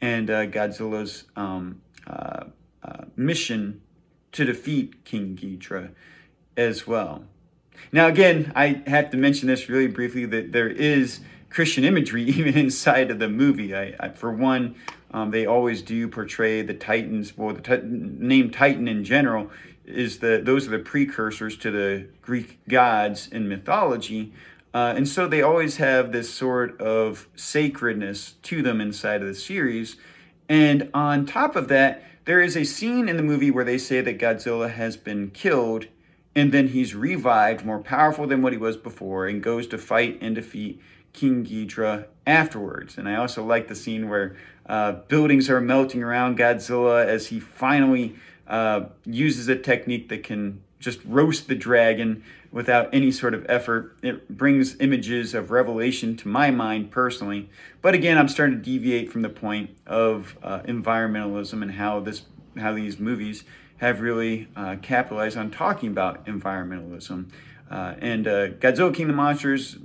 and 0.00 0.28
uh, 0.28 0.44
Godzilla's 0.46 1.22
um, 1.36 1.80
uh, 2.04 2.46
uh 2.82 3.04
mission 3.14 3.80
to 4.32 4.44
defeat 4.44 5.04
King 5.04 5.38
Ghidorah 5.40 5.90
as 6.56 6.84
well. 6.88 7.26
Now, 7.92 8.08
again, 8.08 8.52
I 8.56 8.82
have 8.88 9.10
to 9.10 9.16
mention 9.16 9.46
this 9.46 9.68
really 9.68 9.86
briefly 9.86 10.26
that 10.26 10.50
there 10.50 10.68
is 10.68 11.20
Christian 11.48 11.84
imagery 11.84 12.24
even 12.28 12.58
inside 12.58 13.12
of 13.12 13.20
the 13.20 13.28
movie. 13.28 13.72
I, 13.72 13.94
I 14.00 14.08
for 14.08 14.32
one, 14.32 14.74
um, 15.12 15.30
they 15.30 15.46
always 15.46 15.80
do 15.82 16.08
portray 16.08 16.60
the 16.62 16.74
Titans. 16.74 17.38
Well, 17.38 17.54
the 17.54 17.62
t- 17.62 17.86
name 17.86 18.50
Titan 18.50 18.88
in 18.88 19.04
general 19.04 19.48
is 19.86 20.18
the 20.18 20.40
those 20.42 20.66
are 20.66 20.72
the 20.72 20.78
precursors 20.78 21.56
to 21.58 21.70
the 21.70 22.08
Greek 22.20 22.58
gods 22.68 23.28
in 23.28 23.48
mythology. 23.48 24.32
Uh, 24.74 24.92
and 24.94 25.08
so 25.08 25.26
they 25.26 25.40
always 25.40 25.78
have 25.78 26.12
this 26.12 26.32
sort 26.32 26.78
of 26.80 27.28
sacredness 27.34 28.34
to 28.42 28.60
them 28.60 28.80
inside 28.80 29.22
of 29.22 29.28
the 29.28 29.34
series. 29.34 29.96
And 30.50 30.90
on 30.92 31.24
top 31.24 31.56
of 31.56 31.68
that, 31.68 32.02
there 32.26 32.42
is 32.42 32.56
a 32.56 32.64
scene 32.64 33.08
in 33.08 33.16
the 33.16 33.22
movie 33.22 33.50
where 33.50 33.64
they 33.64 33.78
say 33.78 34.02
that 34.02 34.18
Godzilla 34.18 34.70
has 34.70 34.96
been 34.96 35.30
killed 35.30 35.86
and 36.34 36.52
then 36.52 36.68
he's 36.68 36.94
revived, 36.94 37.64
more 37.64 37.78
powerful 37.78 38.26
than 38.26 38.42
what 38.42 38.52
he 38.52 38.58
was 38.58 38.76
before, 38.76 39.26
and 39.26 39.42
goes 39.42 39.66
to 39.68 39.78
fight 39.78 40.18
and 40.20 40.34
defeat 40.34 40.82
King 41.14 41.46
Ghidorah 41.46 42.08
afterwards. 42.26 42.98
And 42.98 43.08
I 43.08 43.16
also 43.16 43.42
like 43.42 43.68
the 43.68 43.74
scene 43.74 44.10
where 44.10 44.36
uh, 44.66 44.92
buildings 44.92 45.48
are 45.48 45.62
melting 45.62 46.02
around 46.02 46.36
Godzilla 46.36 47.06
as 47.06 47.28
he 47.28 47.40
finally 47.40 48.16
uh, 48.48 48.86
uses 49.04 49.48
a 49.48 49.56
technique 49.56 50.08
that 50.08 50.22
can 50.22 50.62
just 50.78 51.00
roast 51.04 51.48
the 51.48 51.54
dragon 51.54 52.22
without 52.52 52.88
any 52.92 53.10
sort 53.10 53.34
of 53.34 53.44
effort. 53.48 53.96
It 54.02 54.28
brings 54.28 54.78
images 54.80 55.34
of 55.34 55.50
revelation 55.50 56.16
to 56.18 56.28
my 56.28 56.50
mind 56.50 56.90
personally. 56.90 57.50
But 57.82 57.94
again, 57.94 58.18
I'm 58.18 58.28
starting 58.28 58.56
to 58.56 58.62
deviate 58.62 59.10
from 59.10 59.22
the 59.22 59.28
point 59.28 59.70
of 59.86 60.36
uh, 60.42 60.60
environmentalism 60.60 61.62
and 61.62 61.72
how 61.72 62.00
this 62.00 62.22
how 62.58 62.72
these 62.72 62.98
movies 62.98 63.44
have 63.78 64.00
really 64.00 64.48
uh, 64.56 64.76
capitalized 64.80 65.36
on 65.36 65.50
talking 65.50 65.90
about 65.90 66.24
environmentalism. 66.26 67.30
Uh, 67.70 67.94
and 68.00 68.26
uh, 68.26 68.48
Godzilla 68.48 68.94
King 68.94 69.06
of 69.06 69.08
the 69.08 69.16
Monsters, 69.16 69.76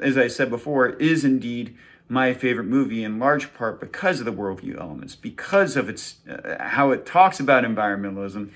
as 0.00 0.16
I 0.16 0.28
said 0.28 0.50
before, 0.50 0.90
is 0.90 1.24
indeed 1.24 1.76
my 2.08 2.34
favorite 2.34 2.66
movie 2.66 3.02
in 3.02 3.18
large 3.18 3.54
part 3.54 3.80
because 3.80 4.20
of 4.20 4.26
the 4.26 4.32
worldview 4.32 4.78
elements, 4.78 5.16
because 5.16 5.76
of 5.76 5.88
its 5.88 6.16
uh, 6.28 6.56
how 6.60 6.90
it 6.90 7.06
talks 7.06 7.40
about 7.40 7.64
environmentalism 7.64 8.50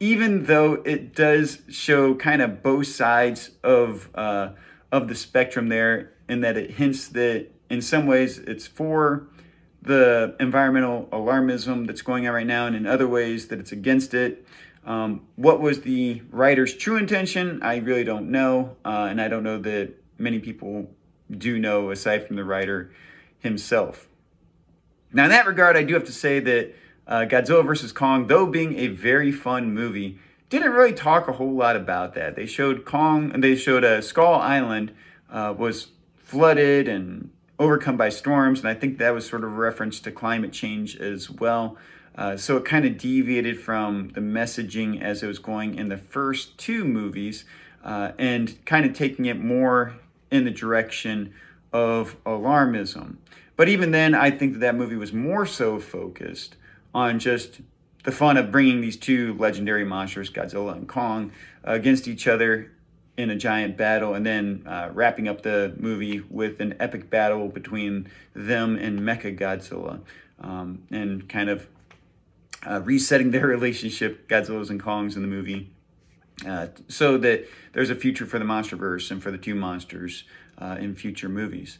even 0.00 0.44
though 0.44 0.74
it 0.84 1.14
does 1.14 1.62
show 1.68 2.14
kind 2.14 2.42
of 2.42 2.62
both 2.62 2.86
sides 2.86 3.52
of 3.62 4.10
uh, 4.14 4.50
of 4.90 5.08
the 5.08 5.14
spectrum 5.14 5.68
there, 5.68 6.12
in 6.28 6.40
that 6.40 6.56
it 6.56 6.72
hints 6.72 7.08
that 7.08 7.48
in 7.70 7.80
some 7.80 8.06
ways 8.06 8.38
it's 8.38 8.66
for 8.66 9.26
the 9.82 10.34
environmental 10.40 11.08
alarmism 11.12 11.86
that's 11.86 12.02
going 12.02 12.26
on 12.26 12.34
right 12.34 12.46
now, 12.46 12.66
and 12.66 12.76
in 12.76 12.86
other 12.86 13.08
ways 13.08 13.48
that 13.48 13.58
it's 13.58 13.72
against 13.72 14.14
it. 14.14 14.46
Um, 14.84 15.22
what 15.36 15.60
was 15.60 15.80
the 15.80 16.22
writer's 16.30 16.74
true 16.74 16.96
intention? 16.96 17.62
I 17.62 17.76
really 17.76 18.04
don't 18.04 18.30
know, 18.30 18.76
uh, 18.84 19.06
and 19.10 19.20
I 19.20 19.28
don't 19.28 19.42
know 19.42 19.58
that 19.60 19.94
many 20.18 20.38
people 20.38 20.90
do 21.34 21.58
know 21.58 21.90
aside 21.90 22.26
from 22.26 22.36
the 22.36 22.44
writer 22.44 22.90
himself. 23.38 24.08
Now, 25.12 25.24
in 25.24 25.30
that 25.30 25.46
regard, 25.46 25.76
I 25.76 25.84
do 25.84 25.94
have 25.94 26.04
to 26.04 26.12
say 26.12 26.40
that 26.40 26.74
uh, 27.06 27.26
Godzilla 27.28 27.64
vs. 27.64 27.92
Kong, 27.92 28.26
though 28.26 28.46
being 28.46 28.78
a 28.78 28.88
very 28.88 29.30
fun 29.30 29.72
movie, 29.72 30.18
didn't 30.48 30.72
really 30.72 30.92
talk 30.92 31.28
a 31.28 31.32
whole 31.32 31.54
lot 31.54 31.76
about 31.76 32.14
that. 32.14 32.36
They 32.36 32.46
showed 32.46 32.84
Kong, 32.84 33.30
and 33.32 33.42
they 33.42 33.54
showed 33.54 33.84
uh, 33.84 34.00
Skull 34.00 34.34
Island 34.34 34.92
uh, 35.30 35.54
was 35.56 35.88
flooded 36.16 36.88
and 36.88 37.30
overcome 37.58 37.96
by 37.96 38.08
storms, 38.08 38.60
and 38.60 38.68
I 38.68 38.74
think 38.74 38.98
that 38.98 39.14
was 39.14 39.26
sort 39.26 39.44
of 39.44 39.52
a 39.52 39.54
reference 39.54 40.00
to 40.00 40.10
climate 40.10 40.52
change 40.52 40.96
as 40.96 41.30
well. 41.30 41.76
Uh, 42.16 42.36
so 42.36 42.56
it 42.56 42.64
kind 42.64 42.84
of 42.84 42.96
deviated 42.96 43.60
from 43.60 44.08
the 44.10 44.20
messaging 44.20 45.00
as 45.00 45.22
it 45.22 45.26
was 45.26 45.38
going 45.38 45.76
in 45.76 45.88
the 45.88 45.96
first 45.96 46.56
two 46.58 46.84
movies, 46.84 47.44
uh, 47.84 48.12
and 48.18 48.64
kind 48.64 48.86
of 48.86 48.94
taking 48.94 49.26
it 49.26 49.38
more 49.38 49.94
in 50.34 50.44
the 50.44 50.50
direction 50.50 51.32
of 51.72 52.22
alarmism. 52.24 53.16
But 53.56 53.68
even 53.68 53.92
then, 53.92 54.14
I 54.14 54.30
think 54.30 54.54
that 54.54 54.58
that 54.60 54.74
movie 54.74 54.96
was 54.96 55.12
more 55.12 55.46
so 55.46 55.78
focused 55.78 56.56
on 56.92 57.18
just 57.18 57.60
the 58.02 58.12
fun 58.12 58.36
of 58.36 58.50
bringing 58.50 58.80
these 58.80 58.96
two 58.96 59.34
legendary 59.34 59.84
monsters, 59.84 60.30
Godzilla 60.30 60.72
and 60.72 60.88
Kong, 60.88 61.32
against 61.62 62.08
each 62.08 62.26
other 62.26 62.72
in 63.16 63.30
a 63.30 63.36
giant 63.36 63.76
battle, 63.76 64.14
and 64.14 64.26
then 64.26 64.64
uh, 64.66 64.90
wrapping 64.92 65.28
up 65.28 65.42
the 65.42 65.74
movie 65.78 66.20
with 66.28 66.60
an 66.60 66.74
epic 66.80 67.10
battle 67.10 67.48
between 67.48 68.08
them 68.34 68.76
and 68.76 69.00
Mecha 69.00 69.38
Godzilla, 69.38 70.00
um, 70.40 70.82
and 70.90 71.28
kind 71.28 71.48
of 71.48 71.68
uh, 72.68 72.80
resetting 72.82 73.30
their 73.30 73.46
relationship, 73.56 74.28
Godzilla's 74.28 74.68
and 74.68 74.82
Kong's 74.82 75.14
in 75.14 75.22
the 75.22 75.28
movie, 75.28 75.70
uh, 76.46 76.68
so 76.88 77.16
that 77.18 77.46
there's 77.72 77.90
a 77.90 77.94
future 77.94 78.26
for 78.26 78.38
the 78.38 78.44
MonsterVerse 78.44 79.10
and 79.10 79.22
for 79.22 79.30
the 79.30 79.38
two 79.38 79.54
monsters 79.54 80.24
uh, 80.58 80.76
in 80.78 80.94
future 80.94 81.28
movies. 81.28 81.78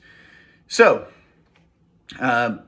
So, 0.69 1.09
uh, 2.21 2.59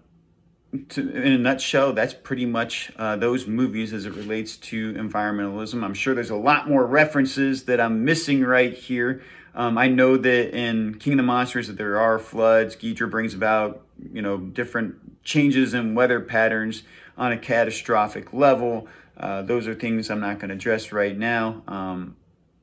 to, 0.90 1.10
in 1.10 1.32
a 1.32 1.38
nutshell, 1.38 1.92
that's 1.92 2.12
pretty 2.12 2.44
much 2.44 2.92
uh, 2.96 3.16
those 3.16 3.46
movies 3.46 3.92
as 3.92 4.04
it 4.04 4.14
relates 4.14 4.56
to 4.56 4.92
environmentalism. 4.94 5.82
I'm 5.82 5.94
sure 5.94 6.14
there's 6.14 6.30
a 6.30 6.36
lot 6.36 6.68
more 6.68 6.84
references 6.84 7.64
that 7.64 7.80
I'm 7.80 8.04
missing 8.04 8.42
right 8.42 8.74
here. 8.74 9.22
Um, 9.54 9.78
I 9.78 9.88
know 9.88 10.18
that 10.18 10.54
in 10.54 10.98
King 10.98 11.14
of 11.14 11.16
the 11.18 11.22
Monsters 11.22 11.68
that 11.68 11.78
there 11.78 11.98
are 11.98 12.18
floods. 12.18 12.76
Ghidorah 12.76 13.10
brings 13.10 13.32
about 13.32 13.86
you 14.12 14.20
know 14.20 14.36
different 14.36 15.24
changes 15.24 15.72
in 15.72 15.94
weather 15.94 16.20
patterns 16.20 16.82
on 17.16 17.32
a 17.32 17.38
catastrophic 17.38 18.34
level. 18.34 18.86
Uh, 19.16 19.42
those 19.42 19.66
are 19.66 19.74
things 19.74 20.10
I'm 20.10 20.20
not 20.20 20.38
going 20.38 20.48
to 20.48 20.54
address 20.54 20.92
right 20.92 21.16
now. 21.16 21.62
Um, 21.66 22.16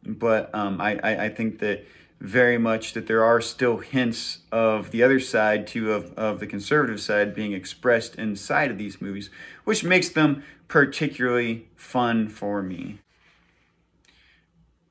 but 0.05 0.53
um, 0.53 0.79
I, 0.79 0.99
I, 1.03 1.25
I 1.25 1.29
think 1.29 1.59
that 1.59 1.85
very 2.23 2.57
much 2.57 2.93
that 2.93 3.05
there 3.05 3.23
are 3.23 3.41
still 3.41 3.77
hints 3.77 4.39
of 4.49 4.91
the 4.91 5.03
other 5.03 5.19
side 5.19 5.67
too 5.67 5.91
of, 5.91 6.13
of 6.13 6.39
the 6.39 6.47
conservative 6.47 7.01
side 7.01 7.35
being 7.35 7.51
expressed 7.51 8.15
inside 8.15 8.71
of 8.71 8.77
these 8.77 9.01
movies 9.01 9.29
which 9.65 9.83
makes 9.83 10.07
them 10.07 10.41
particularly 10.69 11.67
fun 11.75 12.29
for 12.29 12.63
me 12.63 12.97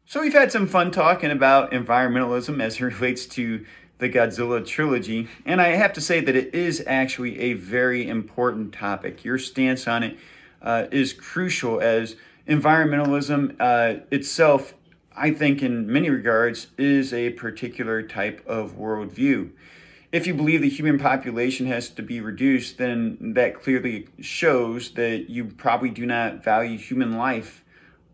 so 0.04 0.20
we've 0.20 0.34
had 0.34 0.52
some 0.52 0.66
fun 0.66 0.90
talking 0.90 1.30
about 1.30 1.70
environmentalism 1.70 2.62
as 2.62 2.76
it 2.76 2.84
relates 2.84 3.24
to 3.24 3.64
the 3.96 4.10
Godzilla 4.10 4.64
trilogy 4.66 5.26
and 5.46 5.62
I 5.62 5.68
have 5.68 5.94
to 5.94 6.02
say 6.02 6.20
that 6.20 6.36
it 6.36 6.54
is 6.54 6.84
actually 6.86 7.40
a 7.40 7.54
very 7.54 8.06
important 8.06 8.74
topic 8.74 9.24
your 9.24 9.38
stance 9.38 9.88
on 9.88 10.02
it 10.02 10.18
uh, 10.62 10.86
is 10.90 11.12
crucial 11.12 11.80
as 11.80 12.16
environmentalism 12.48 13.56
uh, 13.60 14.00
itself 14.10 14.74
I 15.16 15.32
think, 15.32 15.62
in 15.62 15.92
many 15.92 16.10
regards, 16.10 16.68
is 16.78 17.12
a 17.12 17.30
particular 17.30 18.02
type 18.02 18.42
of 18.46 18.78
worldview. 18.78 19.50
If 20.10 20.26
you 20.26 20.34
believe 20.34 20.60
the 20.60 20.68
human 20.68 20.98
population 20.98 21.66
has 21.66 21.88
to 21.90 22.02
be 22.02 22.20
reduced, 22.20 22.78
then 22.78 23.34
that 23.34 23.62
clearly 23.62 24.08
shows 24.20 24.92
that 24.92 25.30
you 25.30 25.46
probably 25.46 25.90
do 25.90 26.04
not 26.04 26.44
value 26.44 26.78
human 26.78 27.16
life 27.16 27.64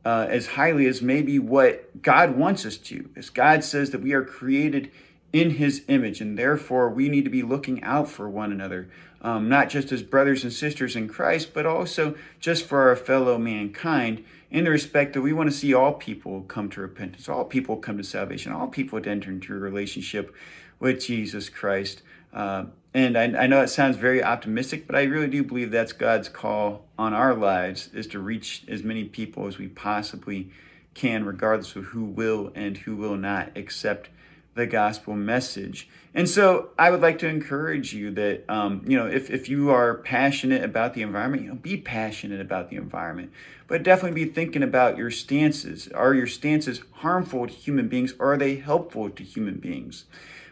uh, 0.05 0.26
as 0.28 0.49
highly 0.49 0.87
as 0.87 1.02
maybe 1.02 1.38
what 1.38 2.02
God 2.02 2.37
wants 2.37 2.64
us 2.64 2.76
to. 2.78 3.11
As 3.17 3.31
God 3.31 3.64
says 3.64 3.90
that 3.90 4.00
we 4.00 4.12
are 4.12 4.25
created 4.25 4.90
in 5.33 5.50
His 5.50 5.83
image, 5.88 6.21
and 6.21 6.38
therefore 6.38 6.88
we 6.88 7.09
need 7.09 7.25
to 7.25 7.31
be 7.31 7.43
looking 7.43 7.83
out 7.83 8.09
for 8.09 8.28
one 8.28 8.52
another, 8.52 8.88
um, 9.22 9.48
not 9.48 9.68
just 9.68 9.90
as 9.92 10.02
brothers 10.02 10.44
and 10.44 10.52
sisters 10.52 10.94
in 10.94 11.08
Christ, 11.08 11.52
but 11.52 11.66
also 11.66 12.14
just 12.40 12.64
for 12.64 12.88
our 12.88 12.96
fellow 12.96 13.38
mankind 13.38 14.25
in 14.50 14.64
the 14.64 14.70
respect 14.70 15.12
that 15.12 15.20
we 15.20 15.32
want 15.32 15.50
to 15.50 15.56
see 15.56 15.75
all 15.75 15.92
people 15.92 16.42
come 16.42 16.70
to 16.70 16.80
repentance, 16.80 17.28
all 17.28 17.44
people 17.44 17.76
come 17.76 17.98
to 17.98 18.04
salvation, 18.04 18.52
all 18.52 18.68
people 18.68 19.00
to 19.00 19.10
enter 19.10 19.30
into 19.30 19.54
a 19.54 19.58
relationship 19.58 20.34
with 20.78 21.00
Jesus 21.00 21.48
Christ. 21.48 22.02
Uh, 22.32 22.66
and 22.94 23.18
I, 23.18 23.25
I, 23.25 23.46
know 23.46 23.62
it 23.62 23.68
sounds 23.68 23.96
very 23.96 24.22
optimistic, 24.22 24.87
but 24.87 24.96
I 24.96 25.02
really 25.02 25.28
do 25.28 25.42
believe 25.42 25.70
that's 25.70 25.92
God's 25.92 26.28
call 26.28 26.87
on 26.98 27.12
our 27.12 27.34
lives 27.34 27.90
is 27.92 28.06
to 28.08 28.18
reach 28.18 28.64
as 28.68 28.82
many 28.82 29.04
people 29.04 29.46
as 29.46 29.58
we 29.58 29.68
possibly 29.68 30.50
can, 30.94 31.25
regardless 31.25 31.76
of 31.76 31.87
who 31.87 32.04
will 32.04 32.50
and 32.54 32.78
who 32.78 32.96
will 32.96 33.16
not 33.16 33.56
accept 33.56 34.08
the 34.58 34.66
gospel 34.66 35.14
message. 35.14 35.88
And 36.12 36.28
so 36.28 36.70
I 36.76 36.90
would 36.90 37.00
like 37.00 37.18
to 37.20 37.28
encourage 37.28 37.94
you 37.94 38.10
that, 38.10 38.44
um, 38.48 38.82
you 38.84 38.98
know, 38.98 39.06
if, 39.06 39.30
if 39.30 39.48
you 39.48 39.70
are 39.70 39.94
passionate 39.94 40.64
about 40.64 40.94
the 40.94 41.02
environment, 41.02 41.44
you 41.44 41.48
know, 41.48 41.54
be 41.54 41.76
passionate 41.76 42.40
about 42.40 42.68
the 42.68 42.76
environment, 42.76 43.30
but 43.68 43.84
definitely 43.84 44.24
be 44.24 44.30
thinking 44.30 44.64
about 44.64 44.98
your 44.98 45.12
stances. 45.12 45.88
Are 45.88 46.12
your 46.12 46.26
stances 46.26 46.82
harmful 46.92 47.46
to 47.46 47.52
human 47.52 47.88
beings? 47.88 48.14
Or 48.18 48.34
are 48.34 48.36
they 48.36 48.56
helpful 48.56 49.08
to 49.08 49.22
human 49.22 49.58
beings? 49.58 50.06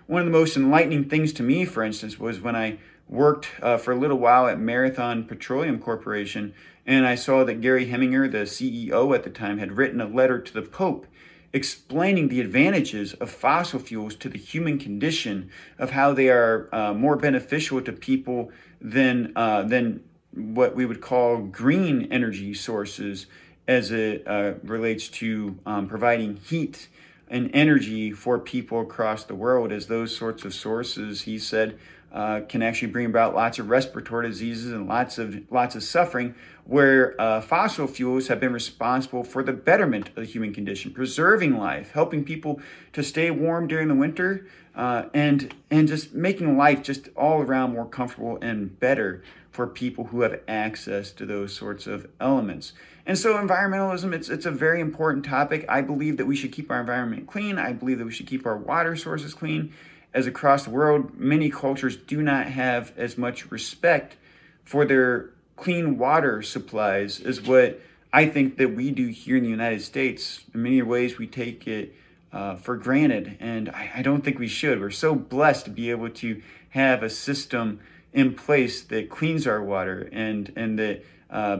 One 0.07 0.21
of 0.21 0.27
the 0.27 0.39
most 0.39 0.57
enlightening 0.57 1.09
things 1.09 1.33
to 1.35 1.43
me, 1.43 1.65
for 1.65 1.83
instance, 1.83 2.19
was 2.19 2.41
when 2.41 2.55
I 2.55 2.79
worked 3.09 3.49
uh, 3.61 3.77
for 3.77 3.91
a 3.91 3.99
little 3.99 4.19
while 4.19 4.47
at 4.47 4.61
Marathon 4.61 5.25
Petroleum 5.25 5.81
Corporation, 5.81 6.55
and 6.87 7.05
I 7.05 7.17
saw 7.17 7.43
that 7.43 7.61
Gary 7.61 7.87
Heminger, 7.87 8.31
the 8.31 8.39
CEO 8.39 9.13
at 9.15 9.25
the 9.25 9.31
time, 9.31 9.59
had 9.59 9.77
written 9.77 10.01
a 10.01 10.07
letter 10.07 10.41
to 10.41 10.53
the 10.53 10.63
Pope 10.63 11.09
explaining 11.57 12.29
the 12.29 12.41
advantages 12.41 13.15
of 13.15 13.31
fossil 13.31 13.81
fuels 13.81 14.15
to 14.15 14.29
the 14.29 14.39
human 14.39 14.79
condition, 14.79 15.51
of 15.79 15.91
how 15.91 16.13
they 16.13 16.29
are 16.29 16.69
uh, 16.73 16.93
more 16.93 17.17
beneficial 17.17 17.81
to 17.81 17.93
people 17.93 18.51
than 18.81 19.33
uh, 19.35 19.63
than 19.63 20.05
what 20.33 20.77
we 20.77 20.85
would 20.85 21.01
call 21.01 21.39
green 21.39 22.07
energy 22.13 22.53
sources 22.53 23.27
as 23.67 23.91
it 23.91 24.23
uh, 24.29 24.53
relates 24.63 25.09
to 25.09 25.59
um, 25.65 25.89
providing 25.89 26.37
heat 26.37 26.89
and 27.29 27.51
energy 27.53 28.13
for 28.13 28.39
people 28.39 28.81
across 28.81 29.25
the 29.25 29.35
world, 29.35 29.73
as 29.73 29.87
those 29.87 30.17
sorts 30.17 30.45
of 30.45 30.55
sources, 30.55 31.23
he 31.23 31.39
said, 31.39 31.77
uh, 32.13 32.41
can 32.49 32.63
actually 32.63 32.91
bring 32.91 33.07
about 33.07 33.35
lots 33.35 33.59
of 33.59 33.69
respiratory 33.69 34.29
diseases 34.29 34.73
and 34.73 34.87
lots 34.89 35.19
of 35.19 35.51
lots 35.51 35.75
of 35.75 35.83
suffering. 35.83 36.35
Where 36.65 37.21
uh, 37.21 37.41
fossil 37.43 37.87
fuels 37.87 38.27
have 38.27 38.41
been 38.41 38.53
responsible 38.53 39.23
for 39.23 39.43
the 39.43 39.53
betterment 39.53 40.09
of 40.09 40.15
the 40.17 40.25
human 40.25 40.53
condition, 40.53 40.93
preserving 40.93 41.57
life, 41.57 41.93
helping 41.93 42.25
people 42.25 42.61
to 42.93 43.05
stay 43.05 43.31
warm 43.31 43.69
during 43.69 43.87
the 43.87 43.95
winter, 43.95 44.47
uh, 44.75 45.05
and 45.15 45.55
and 45.71 45.87
just 45.87 46.15
making 46.15 46.57
life 46.57 46.83
just 46.83 47.09
all 47.17 47.41
around 47.41 47.73
more 47.73 47.87
comfortable 47.87 48.39
and 48.43 48.81
better 48.81 49.23
for 49.51 49.67
people 49.67 50.07
who 50.07 50.21
have 50.21 50.41
access 50.47 51.13
to 51.13 51.25
those 51.25 51.55
sorts 51.55 51.87
of 51.87 52.07
elements. 52.21 52.73
And 53.07 53.17
so 53.17 53.35
environmentalism, 53.35 54.13
it's 54.13 54.29
it's 54.29 54.47
a 54.47 54.51
very 54.51 54.81
important 54.81 55.25
topic. 55.25 55.65
I 55.69 55.81
believe 55.81 56.17
that 56.17 56.27
we 56.27 56.35
should 56.35 56.53
keep 56.53 56.71
our 56.71 56.81
environment 56.81 57.27
clean. 57.27 57.59
I 57.59 57.73
believe 57.73 57.99
that 57.99 58.05
we 58.05 58.13
should 58.13 58.27
keep 58.27 58.45
our 58.45 58.57
water 58.57 58.97
sources 58.97 59.35
clean 59.35 59.73
as 60.17 60.27
across 60.27 60.65
the 60.65 60.71
world, 60.71 61.15
many 61.19 61.51
cultures 61.51 61.95
do 61.95 62.23
not 62.23 62.47
have 62.47 62.91
as 62.97 63.19
much 63.19 63.51
respect 63.51 64.17
for 64.65 64.87
their 64.87 65.29
clean 65.57 65.99
water 65.99 66.41
supplies 66.41 67.21
as 67.21 67.43
what 67.43 67.83
I 68.15 68.25
think 68.25 68.57
that 68.57 68.75
we 68.75 68.91
do 68.91 69.09
here 69.09 69.37
in 69.37 69.43
the 69.43 69.51
United 69.51 69.83
States. 69.83 70.41
In 70.55 70.63
many 70.63 70.81
ways, 70.81 71.19
we 71.19 71.27
take 71.27 71.69
it 71.69 71.95
uh, 72.33 72.57
for 72.57 72.77
granted, 72.79 73.37
and 73.41 73.69
I, 73.69 73.91
I 73.97 74.03
don't 74.03 74.25
think 74.25 74.39
we 74.39 74.49
should. 74.49 74.81
We're 74.81 74.91
so 74.91 75.15
blessed 75.15 75.67
to 75.67 75.71
be 75.71 75.91
able 75.91 76.09
to 76.09 76.41
have 76.71 77.03
a 77.03 77.11
system 77.11 77.81
in 78.15 78.33
place 78.35 78.83
that 78.85 79.11
cleans 79.11 79.47
our 79.47 79.63
water 79.63 80.09
and 80.13 80.51
and 80.57 80.79
that 80.79 81.05
uh, 81.29 81.59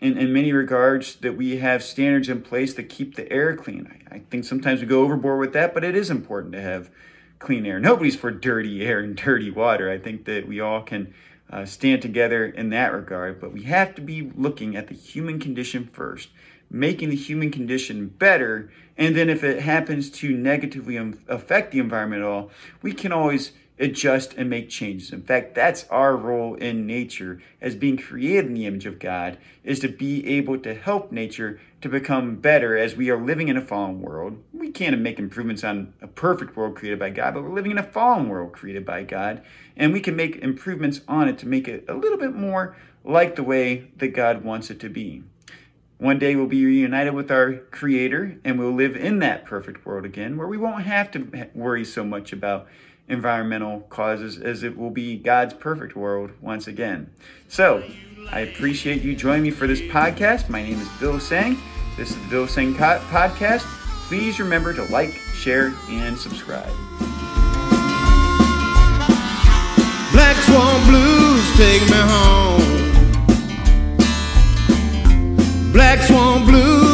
in, 0.00 0.16
in 0.16 0.32
many 0.32 0.54
regards 0.54 1.16
that 1.16 1.36
we 1.36 1.58
have 1.58 1.82
standards 1.82 2.30
in 2.30 2.40
place 2.40 2.72
that 2.74 2.84
keep 2.84 3.16
the 3.16 3.30
air 3.30 3.54
clean. 3.54 3.86
I, 4.10 4.16
I 4.16 4.18
think 4.30 4.46
sometimes 4.46 4.80
we 4.80 4.86
go 4.86 5.02
overboard 5.02 5.40
with 5.40 5.52
that, 5.52 5.74
but 5.74 5.84
it 5.84 5.94
is 5.94 6.08
important 6.08 6.54
to 6.54 6.62
have 6.62 6.90
clean 7.38 7.66
air. 7.66 7.78
Nobody's 7.78 8.16
for 8.16 8.30
dirty 8.30 8.84
air 8.84 9.00
and 9.00 9.16
dirty 9.16 9.50
water. 9.50 9.90
I 9.90 9.98
think 9.98 10.24
that 10.24 10.46
we 10.46 10.60
all 10.60 10.82
can 10.82 11.12
uh, 11.50 11.64
stand 11.64 12.02
together 12.02 12.44
in 12.44 12.70
that 12.70 12.92
regard, 12.92 13.40
but 13.40 13.52
we 13.52 13.62
have 13.62 13.94
to 13.94 14.02
be 14.02 14.30
looking 14.36 14.76
at 14.76 14.88
the 14.88 14.94
human 14.94 15.38
condition 15.38 15.88
first, 15.92 16.28
making 16.70 17.10
the 17.10 17.16
human 17.16 17.50
condition 17.50 18.08
better, 18.08 18.70
and 18.96 19.16
then 19.16 19.30
if 19.30 19.42
it 19.42 19.62
happens 19.62 20.10
to 20.10 20.36
negatively 20.36 20.96
affect 21.28 21.72
the 21.72 21.78
environment 21.78 22.22
at 22.22 22.28
all, 22.28 22.50
we 22.82 22.92
can 22.92 23.12
always 23.12 23.52
adjust 23.78 24.34
and 24.34 24.50
make 24.50 24.68
changes. 24.68 25.12
In 25.12 25.22
fact, 25.22 25.54
that's 25.54 25.86
our 25.90 26.16
role 26.16 26.54
in 26.54 26.86
nature 26.86 27.40
as 27.60 27.74
being 27.74 27.96
created 27.96 28.46
in 28.46 28.54
the 28.54 28.66
image 28.66 28.86
of 28.86 28.98
God 28.98 29.38
is 29.64 29.78
to 29.80 29.88
be 29.88 30.26
able 30.26 30.58
to 30.58 30.74
help 30.74 31.12
nature 31.12 31.60
to 31.80 31.88
become 31.88 32.36
better 32.36 32.76
as 32.76 32.96
we 32.96 33.10
are 33.10 33.22
living 33.22 33.48
in 33.48 33.56
a 33.56 33.62
fallen 33.62 34.00
world. 34.00 34.42
We 34.52 34.70
can't 34.70 34.98
make 35.00 35.18
improvements 35.18 35.62
on 35.62 35.94
a 36.02 36.08
perfect 36.08 36.56
world 36.56 36.76
created 36.76 36.98
by 36.98 37.10
God, 37.10 37.34
but 37.34 37.42
we're 37.42 37.54
living 37.54 37.72
in 37.72 37.78
a 37.78 37.82
fallen 37.82 38.28
world 38.28 38.52
created 38.52 38.84
by 38.84 39.04
God, 39.04 39.42
and 39.76 39.92
we 39.92 40.00
can 40.00 40.16
make 40.16 40.36
improvements 40.36 41.00
on 41.06 41.28
it 41.28 41.38
to 41.38 41.48
make 41.48 41.68
it 41.68 41.84
a 41.88 41.94
little 41.94 42.18
bit 42.18 42.34
more 42.34 42.76
like 43.04 43.36
the 43.36 43.42
way 43.42 43.90
that 43.96 44.08
God 44.08 44.44
wants 44.44 44.70
it 44.70 44.80
to 44.80 44.88
be. 44.88 45.22
One 45.98 46.20
day 46.20 46.36
we'll 46.36 46.46
be 46.46 46.64
reunited 46.64 47.12
with 47.12 47.28
our 47.28 47.54
Creator 47.54 48.38
and 48.44 48.56
we'll 48.56 48.72
live 48.72 48.94
in 48.94 49.18
that 49.18 49.44
perfect 49.44 49.84
world 49.84 50.04
again 50.04 50.36
where 50.36 50.46
we 50.46 50.56
won't 50.56 50.84
have 50.84 51.10
to 51.10 51.48
worry 51.54 51.84
so 51.84 52.04
much 52.04 52.32
about 52.32 52.68
environmental 53.08 53.80
causes 53.88 54.38
as 54.38 54.62
it 54.62 54.76
will 54.76 54.90
be 54.90 55.16
God's 55.16 55.54
perfect 55.54 55.96
world 55.96 56.30
once 56.40 56.66
again. 56.66 57.10
So, 57.48 57.82
I 58.30 58.40
appreciate 58.40 59.02
you 59.02 59.16
joining 59.16 59.42
me 59.44 59.50
for 59.50 59.66
this 59.66 59.80
podcast. 59.80 60.48
My 60.48 60.62
name 60.62 60.80
is 60.80 60.88
Bill 61.00 61.18
Seng. 61.18 61.56
This 61.96 62.10
is 62.10 62.22
the 62.22 62.28
Bill 62.28 62.46
Seng 62.46 62.74
Podcast. 62.74 63.62
Please 64.08 64.38
remember 64.38 64.74
to 64.74 64.84
like, 64.84 65.12
share, 65.34 65.74
and 65.88 66.16
subscribe. 66.16 66.72
Black 70.12 70.36
Swan 70.44 70.86
Blues, 70.88 71.56
take 71.56 71.82
me 71.82 71.96
home. 71.96 72.62
Black 75.72 76.00
Swan 76.02 76.44
Blues. 76.44 76.88